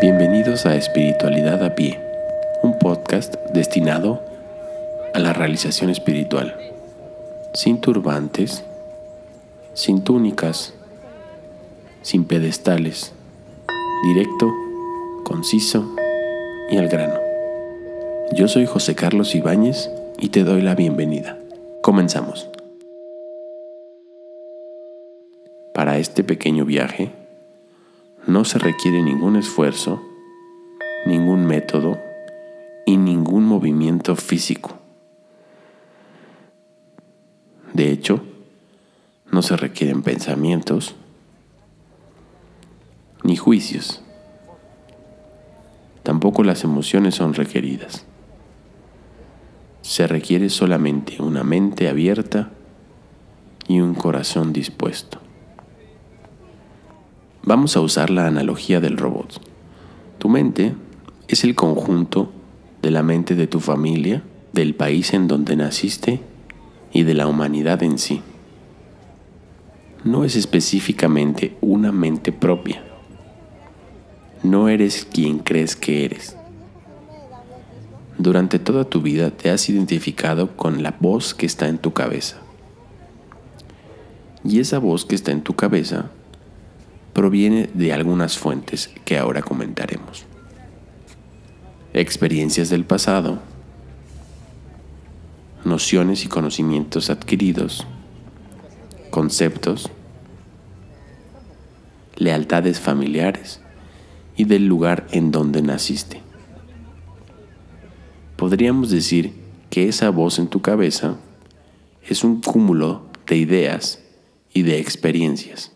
Bienvenidos 0.00 0.64
a 0.64 0.76
Espiritualidad 0.76 1.64
a 1.64 1.74
Pie, 1.74 1.98
un 2.62 2.78
podcast 2.78 3.34
destinado 3.52 4.22
a 5.12 5.18
la 5.18 5.32
realización 5.32 5.90
espiritual, 5.90 6.56
sin 7.52 7.80
turbantes, 7.80 8.62
sin 9.74 10.04
túnicas, 10.04 10.72
sin 12.02 12.26
pedestales, 12.26 13.12
directo, 14.04 14.54
conciso 15.24 15.96
y 16.70 16.76
al 16.76 16.86
grano. 16.86 17.18
Yo 18.30 18.46
soy 18.46 18.66
José 18.66 18.94
Carlos 18.94 19.34
Ibáñez 19.34 19.90
y 20.16 20.28
te 20.28 20.44
doy 20.44 20.62
la 20.62 20.76
bienvenida. 20.76 21.40
Comenzamos. 21.82 22.48
Para 25.74 25.98
este 25.98 26.22
pequeño 26.22 26.64
viaje, 26.64 27.10
no 28.28 28.44
se 28.44 28.58
requiere 28.58 29.02
ningún 29.02 29.36
esfuerzo, 29.36 30.02
ningún 31.06 31.46
método 31.46 31.98
y 32.84 32.98
ningún 32.98 33.46
movimiento 33.46 34.16
físico. 34.16 34.78
De 37.72 37.90
hecho, 37.90 38.22
no 39.32 39.40
se 39.40 39.56
requieren 39.56 40.02
pensamientos 40.02 40.94
ni 43.24 43.34
juicios. 43.36 44.02
Tampoco 46.02 46.44
las 46.44 46.64
emociones 46.64 47.14
son 47.14 47.32
requeridas. 47.32 48.04
Se 49.80 50.06
requiere 50.06 50.50
solamente 50.50 51.22
una 51.22 51.44
mente 51.44 51.88
abierta 51.88 52.50
y 53.66 53.80
un 53.80 53.94
corazón 53.94 54.52
dispuesto. 54.52 55.18
Vamos 57.44 57.76
a 57.76 57.80
usar 57.80 58.10
la 58.10 58.26
analogía 58.26 58.80
del 58.80 58.96
robot. 58.96 59.40
Tu 60.18 60.28
mente 60.28 60.74
es 61.28 61.44
el 61.44 61.54
conjunto 61.54 62.30
de 62.82 62.90
la 62.90 63.02
mente 63.02 63.34
de 63.34 63.46
tu 63.46 63.60
familia, 63.60 64.22
del 64.52 64.74
país 64.74 65.14
en 65.14 65.28
donde 65.28 65.56
naciste 65.56 66.20
y 66.92 67.04
de 67.04 67.14
la 67.14 67.26
humanidad 67.26 67.82
en 67.82 67.98
sí. 67.98 68.22
No 70.04 70.24
es 70.24 70.36
específicamente 70.36 71.56
una 71.60 71.92
mente 71.92 72.32
propia. 72.32 72.82
No 74.42 74.68
eres 74.68 75.04
quien 75.04 75.38
crees 75.38 75.76
que 75.76 76.04
eres. 76.04 76.36
Durante 78.18 78.58
toda 78.58 78.84
tu 78.84 79.00
vida 79.00 79.30
te 79.30 79.50
has 79.50 79.68
identificado 79.68 80.56
con 80.56 80.82
la 80.82 80.96
voz 80.98 81.34
que 81.34 81.46
está 81.46 81.68
en 81.68 81.78
tu 81.78 81.92
cabeza. 81.92 82.38
Y 84.44 84.60
esa 84.60 84.78
voz 84.78 85.04
que 85.04 85.14
está 85.14 85.30
en 85.30 85.42
tu 85.42 85.54
cabeza 85.54 86.10
proviene 87.18 87.68
de 87.74 87.92
algunas 87.92 88.38
fuentes 88.38 88.92
que 89.04 89.18
ahora 89.18 89.42
comentaremos. 89.42 90.24
Experiencias 91.92 92.70
del 92.70 92.84
pasado, 92.84 93.40
nociones 95.64 96.24
y 96.24 96.28
conocimientos 96.28 97.10
adquiridos, 97.10 97.84
conceptos, 99.10 99.90
lealtades 102.14 102.78
familiares 102.78 103.62
y 104.36 104.44
del 104.44 104.68
lugar 104.68 105.08
en 105.10 105.32
donde 105.32 105.60
naciste. 105.60 106.22
Podríamos 108.36 108.90
decir 108.90 109.34
que 109.70 109.88
esa 109.88 110.10
voz 110.10 110.38
en 110.38 110.46
tu 110.46 110.62
cabeza 110.62 111.16
es 112.08 112.22
un 112.22 112.40
cúmulo 112.40 113.06
de 113.26 113.38
ideas 113.38 113.98
y 114.54 114.62
de 114.62 114.78
experiencias 114.78 115.72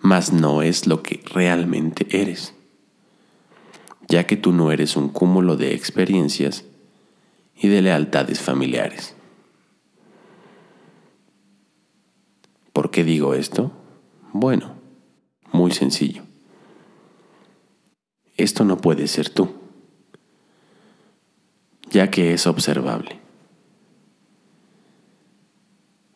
mas 0.00 0.32
no 0.32 0.62
es 0.62 0.86
lo 0.86 1.02
que 1.02 1.22
realmente 1.26 2.06
eres, 2.10 2.54
ya 4.08 4.26
que 4.26 4.36
tú 4.36 4.52
no 4.52 4.72
eres 4.72 4.96
un 4.96 5.10
cúmulo 5.10 5.56
de 5.56 5.74
experiencias 5.74 6.64
y 7.54 7.68
de 7.68 7.82
lealtades 7.82 8.40
familiares. 8.40 9.14
¿Por 12.72 12.90
qué 12.90 13.04
digo 13.04 13.34
esto? 13.34 13.72
Bueno, 14.32 14.74
muy 15.52 15.70
sencillo. 15.72 16.22
Esto 18.38 18.64
no 18.64 18.78
puede 18.78 19.06
ser 19.06 19.28
tú, 19.28 19.50
ya 21.90 22.10
que 22.10 22.32
es 22.32 22.46
observable. 22.46 23.20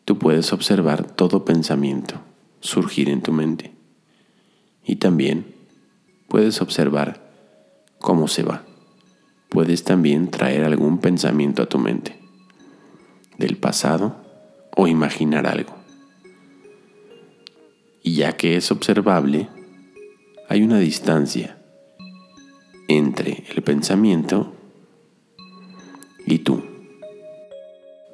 Tú 0.05 0.17
puedes 0.17 0.51
observar 0.53 1.11
todo 1.11 1.45
pensamiento 1.45 2.19
surgir 2.61 3.09
en 3.09 3.21
tu 3.21 3.31
mente 3.31 3.74
y 4.85 4.97
también 4.97 5.55
puedes 6.27 6.61
observar 6.61 7.25
cómo 7.99 8.27
se 8.27 8.43
va. 8.43 8.63
Puedes 9.49 9.83
también 9.83 10.29
traer 10.29 10.63
algún 10.63 10.99
pensamiento 10.99 11.63
a 11.63 11.65
tu 11.67 11.79
mente 11.79 12.17
del 13.37 13.57
pasado 13.57 14.15
o 14.75 14.87
imaginar 14.87 15.47
algo. 15.47 15.73
Y 18.03 18.15
ya 18.15 18.33
que 18.33 18.55
es 18.55 18.71
observable, 18.71 19.49
hay 20.47 20.61
una 20.61 20.79
distancia 20.79 21.57
entre 22.87 23.43
el 23.55 23.63
pensamiento 23.63 24.53
y 26.27 26.39
tú. 26.39 26.63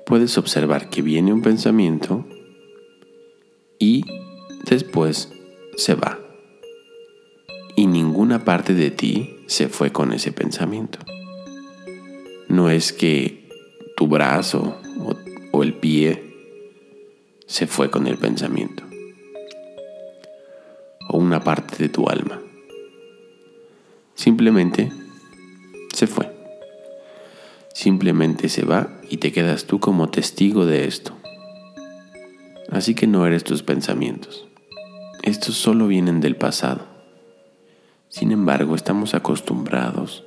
Puedes 0.06 0.38
observar 0.38 0.90
que 0.90 1.02
viene 1.02 1.34
un 1.34 1.42
pensamiento 1.42 2.26
y 3.80 4.06
después 4.66 5.34
se 5.76 5.96
va 5.96 6.21
y 7.76 7.88
ninguna 7.88 8.44
parte 8.44 8.74
de 8.74 8.92
ti 8.92 9.38
se 9.48 9.70
fue 9.70 9.92
con 9.92 10.14
ese 10.14 10.32
pensamiento. 10.32 11.00
No 12.48 12.70
es 12.70 12.92
que 12.94 13.50
tu 13.96 14.08
brazo 14.08 14.78
o, 15.54 15.64
el 15.64 15.74
pie 15.74 16.24
se 17.46 17.68
fue 17.68 17.92
con 17.92 18.08
el 18.08 18.18
pensamiento 18.18 18.84
o 21.10 21.18
una 21.18 21.44
parte 21.44 21.78
de 21.78 21.90
tu 21.90 22.08
alma. 22.08 22.42
Simplemente 24.16 24.92
se 25.94 26.08
fue. 26.08 26.32
Simplemente 27.74 28.50
se 28.50 28.66
va 28.66 29.02
y 29.10 29.18
te 29.18 29.32
quedas 29.32 29.66
tú 29.66 29.80
como 29.80 30.10
testigo 30.10 30.66
de 30.66 30.86
esto. 30.86 31.14
Así 32.70 32.96
que 32.96 33.08
no 33.08 33.26
eres 33.26 33.44
tus 33.44 33.64
pensamientos. 33.64 34.48
Estos 35.24 35.56
solo 35.56 35.88
vienen 35.88 36.22
del 36.22 36.36
pasado. 36.36 36.91
Sin 38.12 38.34
embargo, 38.34 38.76
estamos 38.76 39.14
acostumbrados 39.14 40.26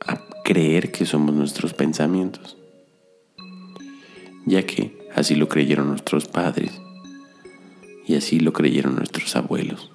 a 0.00 0.18
creer 0.42 0.90
que 0.90 1.04
somos 1.04 1.34
nuestros 1.34 1.74
pensamientos, 1.74 2.56
ya 4.46 4.62
que 4.62 5.06
así 5.14 5.34
lo 5.34 5.50
creyeron 5.50 5.88
nuestros 5.88 6.26
padres 6.26 6.72
y 8.06 8.14
así 8.14 8.40
lo 8.40 8.54
creyeron 8.54 8.96
nuestros 8.96 9.36
abuelos. 9.36 9.90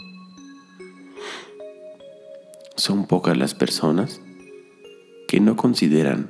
Son 2.75 3.07
pocas 3.07 3.35
las 3.35 3.55
personas 3.55 4.21
que 5.27 5.39
no 5.39 5.55
consideran 5.55 6.29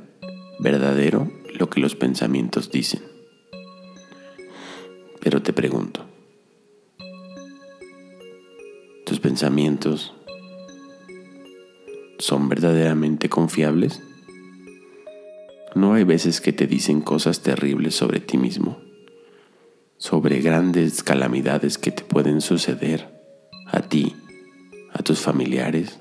verdadero 0.59 1.30
lo 1.59 1.69
que 1.69 1.81
los 1.81 1.96
pensamientos 1.96 2.72
dicen. 2.72 3.02
Pero 5.19 5.42
te 5.42 5.52
pregunto, 5.52 6.06
¿tus 9.06 9.19
pensamientos 9.19 10.13
son 12.21 12.49
verdaderamente 12.49 13.29
confiables? 13.29 14.01
No 15.73 15.93
hay 15.93 16.03
veces 16.03 16.39
que 16.39 16.53
te 16.53 16.67
dicen 16.67 17.01
cosas 17.01 17.41
terribles 17.41 17.95
sobre 17.95 18.19
ti 18.19 18.37
mismo, 18.37 18.77
sobre 19.97 20.39
grandes 20.39 21.01
calamidades 21.01 21.77
que 21.77 21.91
te 21.91 22.03
pueden 22.03 22.41
suceder 22.41 23.07
a 23.65 23.81
ti, 23.81 24.15
a 24.94 25.01
tus 25.01 25.19
familiares. 25.19 26.00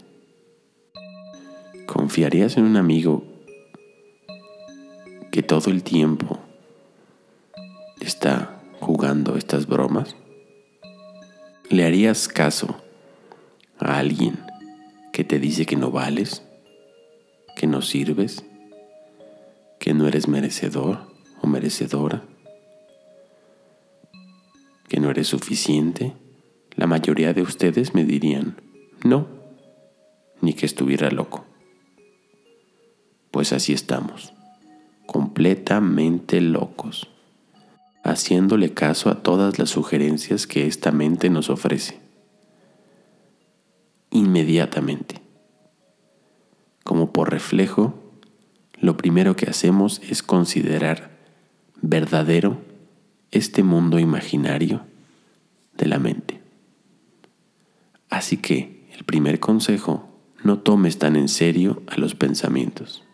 ¿Confiarías 1.86 2.56
en 2.58 2.64
un 2.64 2.76
amigo 2.76 3.24
que 5.32 5.42
todo 5.42 5.70
el 5.70 5.82
tiempo 5.82 6.38
está 8.00 8.60
jugando 8.78 9.36
estas 9.36 9.66
bromas? 9.66 10.16
¿Le 11.70 11.86
harías 11.86 12.28
caso 12.28 12.76
a 13.78 13.98
alguien 13.98 14.49
que 15.12 15.24
te 15.24 15.38
dice 15.38 15.66
que 15.66 15.76
no 15.76 15.90
vales, 15.90 16.42
que 17.56 17.66
no 17.66 17.82
sirves, 17.82 18.44
que 19.78 19.94
no 19.94 20.06
eres 20.06 20.28
merecedor 20.28 21.06
o 21.42 21.46
merecedora, 21.46 22.22
que 24.88 25.00
no 25.00 25.10
eres 25.10 25.28
suficiente, 25.28 26.14
la 26.76 26.86
mayoría 26.86 27.32
de 27.32 27.42
ustedes 27.42 27.94
me 27.94 28.04
dirían 28.04 28.60
no, 29.04 29.26
ni 30.40 30.52
que 30.54 30.66
estuviera 30.66 31.10
loco. 31.10 31.44
Pues 33.30 33.52
así 33.52 33.72
estamos, 33.72 34.32
completamente 35.06 36.40
locos, 36.40 37.08
haciéndole 38.04 38.74
caso 38.74 39.10
a 39.10 39.22
todas 39.22 39.58
las 39.58 39.70
sugerencias 39.70 40.46
que 40.46 40.66
esta 40.66 40.92
mente 40.92 41.30
nos 41.30 41.50
ofrece 41.50 41.99
inmediatamente. 44.40 45.16
Como 46.82 47.12
por 47.12 47.30
reflejo, 47.30 47.94
lo 48.80 48.96
primero 48.96 49.36
que 49.36 49.48
hacemos 49.48 50.00
es 50.08 50.22
considerar 50.22 51.10
verdadero 51.82 52.58
este 53.30 53.62
mundo 53.62 53.98
imaginario 53.98 54.82
de 55.76 55.86
la 55.86 55.98
mente. 55.98 56.40
Así 58.08 58.38
que 58.38 58.88
el 58.96 59.04
primer 59.04 59.40
consejo, 59.40 60.08
no 60.42 60.60
tomes 60.60 60.98
tan 60.98 61.16
en 61.16 61.28
serio 61.28 61.82
a 61.86 61.96
los 61.96 62.14
pensamientos. 62.14 63.04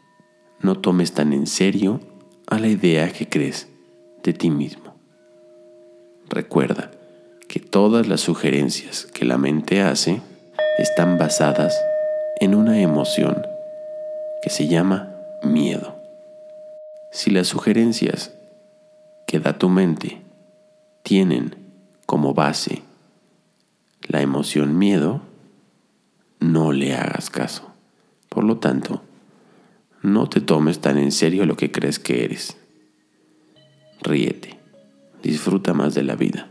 No 0.60 0.78
tomes 0.78 1.12
tan 1.12 1.32
en 1.32 1.48
serio 1.48 2.00
a 2.46 2.60
la 2.60 2.68
idea 2.68 3.12
que 3.12 3.28
crees 3.28 3.68
de 4.22 4.32
ti 4.32 4.48
mismo. 4.48 4.94
Recuerda 6.28 6.92
que 7.48 7.58
todas 7.58 8.06
las 8.06 8.20
sugerencias 8.20 9.06
que 9.06 9.24
la 9.24 9.38
mente 9.38 9.82
hace 9.82 10.22
están 10.78 11.16
basadas 11.16 11.82
en 12.38 12.54
una 12.54 12.80
emoción 12.80 13.46
que 14.42 14.50
se 14.50 14.68
llama 14.68 15.14
miedo. 15.42 15.96
Si 17.10 17.30
las 17.30 17.46
sugerencias 17.46 18.34
que 19.26 19.40
da 19.40 19.58
tu 19.58 19.68
mente 19.68 20.20
tienen 21.02 21.56
como 22.04 22.34
base 22.34 22.82
la 24.02 24.20
emoción 24.20 24.78
miedo, 24.78 25.22
no 26.40 26.72
le 26.72 26.94
hagas 26.94 27.30
caso. 27.30 27.72
Por 28.28 28.44
lo 28.44 28.58
tanto, 28.58 29.02
no 30.02 30.28
te 30.28 30.40
tomes 30.40 30.80
tan 30.80 30.98
en 30.98 31.10
serio 31.10 31.46
lo 31.46 31.56
que 31.56 31.72
crees 31.72 31.98
que 31.98 32.24
eres. 32.24 32.56
Ríete, 34.02 34.58
disfruta 35.22 35.72
más 35.72 35.94
de 35.94 36.02
la 36.02 36.16
vida. 36.16 36.50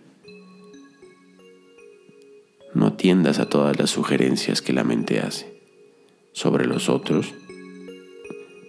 No 2.75 2.87
atiendas 2.87 3.39
a 3.39 3.49
todas 3.49 3.79
las 3.79 3.89
sugerencias 3.89 4.61
que 4.61 4.73
la 4.73 4.83
mente 4.83 5.21
hace 5.21 5.61
sobre 6.33 6.65
los 6.65 6.89
otros, 6.89 7.33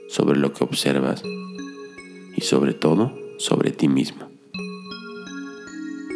sobre 0.09 0.39
lo 0.39 0.53
que 0.53 0.63
observas 0.63 1.23
y 2.37 2.41
sobre 2.43 2.73
todo 2.73 3.13
sobre 3.39 3.73
ti 3.73 3.89
mismo. 3.89 4.31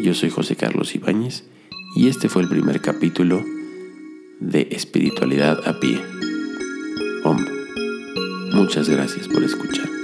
Yo 0.00 0.14
soy 0.14 0.30
José 0.30 0.54
Carlos 0.54 0.94
Ibáñez 0.94 1.44
y 1.96 2.08
este 2.08 2.28
fue 2.28 2.42
el 2.42 2.48
primer 2.48 2.80
capítulo 2.80 3.42
de 4.38 4.68
Espiritualidad 4.70 5.68
a 5.68 5.80
pie. 5.80 6.00
Om. 7.24 7.44
Muchas 8.52 8.88
gracias 8.88 9.26
por 9.26 9.42
escuchar. 9.42 9.99